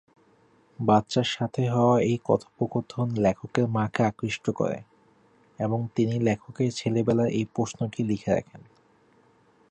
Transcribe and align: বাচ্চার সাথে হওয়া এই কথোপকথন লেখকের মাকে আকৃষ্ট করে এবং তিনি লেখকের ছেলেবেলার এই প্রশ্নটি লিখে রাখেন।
বাচ্চার 0.79 1.27
সাথে 1.31 1.61
হওয়া 1.69 1.97
এই 2.01 2.17
কথোপকথন 2.25 3.07
লেখকের 3.17 3.65
মাকে 3.67 4.01
আকৃষ্ট 4.03 4.45
করে 4.51 4.79
এবং 5.59 5.79
তিনি 5.95 6.15
লেখকের 6.19 6.69
ছেলেবেলার 6.71 7.29
এই 7.29 7.45
প্রশ্নটি 7.55 8.01
লিখে 8.03 8.31
রাখেন। 8.33 8.61